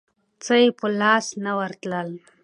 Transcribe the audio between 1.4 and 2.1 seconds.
نه ورتلل.